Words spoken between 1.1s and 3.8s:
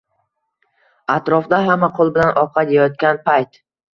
Atrofda hamma qo‘l bilan ovqat yeyayotgan payt.